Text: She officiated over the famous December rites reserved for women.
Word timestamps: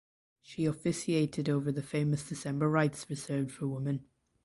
She 0.41 0.65
officiated 0.65 1.47
over 1.47 1.71
the 1.71 1.83
famous 1.83 2.27
December 2.27 2.67
rites 2.67 3.07
reserved 3.07 3.51
for 3.51 3.67
women. 3.67 4.05